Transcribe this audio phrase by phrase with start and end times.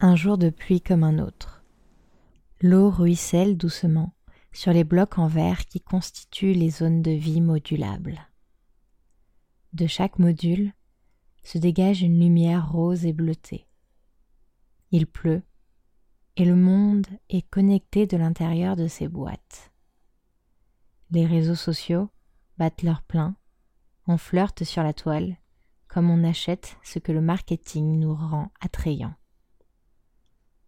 [0.00, 1.64] Un jour de pluie comme un autre.
[2.60, 4.12] L'eau ruisselle doucement
[4.52, 8.28] sur les blocs en verre qui constituent les zones de vie modulables.
[9.72, 10.72] De chaque module
[11.44, 13.66] se dégage une lumière rose et bleutée.
[14.90, 15.42] Il pleut
[16.36, 19.72] et le monde est connecté de l'intérieur de ces boîtes.
[21.12, 22.10] Les réseaux sociaux
[22.58, 23.36] battent leur plein,
[24.08, 25.36] on flirte sur la toile
[25.86, 29.14] comme on achète ce que le marketing nous rend attrayant.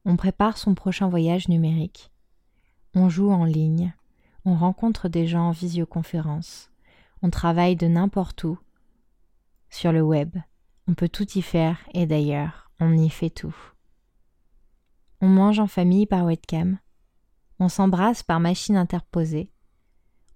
[0.09, 2.13] On prépare son prochain voyage numérique.
[2.95, 3.93] On joue en ligne.
[4.45, 6.71] On rencontre des gens en visioconférence.
[7.23, 8.57] On travaille de n'importe où.
[9.69, 10.37] Sur le web,
[10.87, 13.57] on peut tout y faire et d'ailleurs, on y fait tout.
[15.21, 16.79] On mange en famille par webcam.
[17.59, 19.51] On s'embrasse par machine interposée.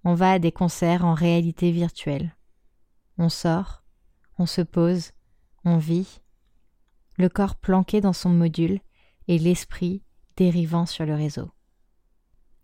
[0.02, 2.34] On va à des concerts en réalité virtuelle.
[3.18, 3.84] On sort,
[4.36, 5.12] on se pose,
[5.64, 6.20] on vit.
[7.18, 8.80] Le corps planqué dans son module
[9.30, 10.02] et l'esprit
[10.36, 11.52] dérivant sur le réseau.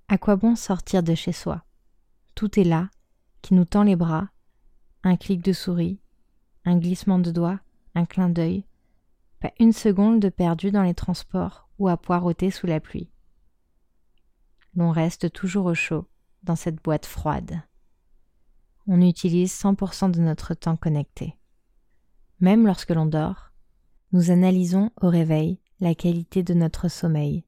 [0.09, 1.63] À quoi bon sortir de chez soi?
[2.35, 2.91] Tout est là,
[3.41, 4.31] qui nous tend les bras,
[5.05, 6.01] un clic de souris,
[6.65, 7.61] un glissement de doigts,
[7.95, 8.65] un clin d'œil,
[9.39, 13.13] pas une seconde de perdu dans les transports ou à poireauter sous la pluie.
[14.75, 16.09] L'on reste toujours au chaud
[16.43, 17.63] dans cette boîte froide.
[18.89, 21.39] On utilise 100% de notre temps connecté.
[22.41, 23.53] Même lorsque l'on dort,
[24.11, 27.45] nous analysons au réveil la qualité de notre sommeil.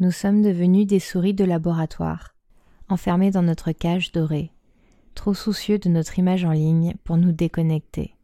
[0.00, 2.34] Nous sommes devenus des souris de laboratoire,
[2.88, 4.52] enfermés dans notre cage dorée,
[5.14, 8.16] trop soucieux de notre image en ligne pour nous déconnecter.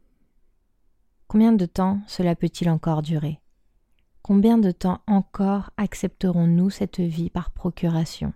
[1.27, 3.39] Combien de temps cela peut-il encore durer?
[4.21, 8.33] Combien de temps encore accepterons-nous cette vie par procuration?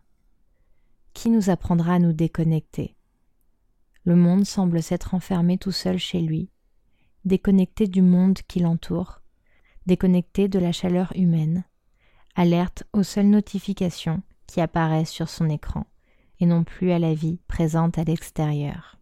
[1.14, 2.96] Qui nous apprendra à nous déconnecter?
[4.06, 6.50] Le monde semble s'être enfermé tout seul chez lui,
[7.26, 9.22] déconnecté du monde qui l'entoure,
[9.90, 11.64] déconnecté de la chaleur humaine,
[12.36, 15.88] alerte aux seules notifications qui apparaissent sur son écran
[16.40, 19.00] et non plus à la vie présente à l'extérieur.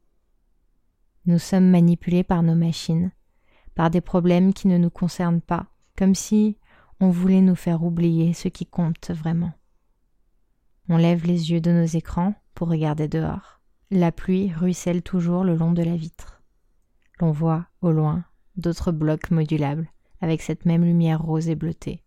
[1.25, 3.11] Nous sommes manipulés par nos machines,
[3.75, 5.67] par des problèmes qui ne nous concernent pas,
[5.97, 6.57] comme si
[7.01, 9.51] on voulait nous faire oublier ce qui compte vraiment.
[10.87, 13.59] On lève les yeux de nos écrans pour regarder dehors.
[13.91, 16.41] La pluie ruisselle toujours le long de la vitre.
[17.19, 18.23] L'on voit, au loin,
[18.55, 19.89] d'autres blocs modulables
[20.21, 22.03] avec cette même lumière rose et bleutée.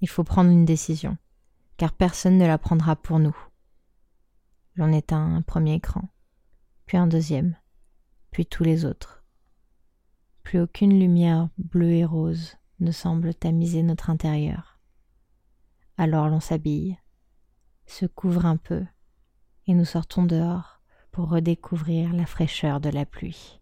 [0.00, 1.16] Il faut prendre une décision,
[1.76, 3.36] car personne ne la prendra pour nous.
[4.74, 6.08] L'on éteint un premier écran,
[6.86, 7.56] puis un deuxième,
[8.30, 9.24] puis tous les autres.
[10.42, 14.80] Plus aucune lumière bleue et rose ne semble tamiser notre intérieur.
[15.96, 16.98] Alors l'on s'habille,
[17.86, 18.84] se couvre un peu,
[19.66, 20.80] et nous sortons dehors
[21.12, 23.61] pour redécouvrir la fraîcheur de la pluie.